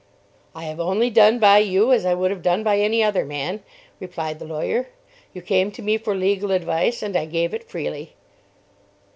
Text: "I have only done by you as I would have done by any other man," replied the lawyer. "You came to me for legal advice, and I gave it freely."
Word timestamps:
"I 0.55 0.63
have 0.63 0.79
only 0.79 1.11
done 1.11 1.37
by 1.37 1.59
you 1.59 1.91
as 1.93 2.07
I 2.07 2.15
would 2.15 2.31
have 2.31 2.41
done 2.41 2.63
by 2.63 2.79
any 2.79 3.03
other 3.03 3.23
man," 3.23 3.61
replied 3.99 4.39
the 4.39 4.45
lawyer. 4.47 4.87
"You 5.31 5.43
came 5.43 5.69
to 5.73 5.83
me 5.83 5.99
for 5.99 6.15
legal 6.15 6.49
advice, 6.49 7.03
and 7.03 7.15
I 7.15 7.25
gave 7.27 7.53
it 7.53 7.69
freely." 7.69 8.15